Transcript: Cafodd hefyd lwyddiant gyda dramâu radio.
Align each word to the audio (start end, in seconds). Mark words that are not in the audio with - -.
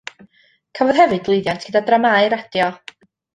Cafodd 0.79 1.01
hefyd 1.01 1.29
lwyddiant 1.33 1.67
gyda 1.67 1.83
dramâu 1.91 2.31
radio. 2.37 2.73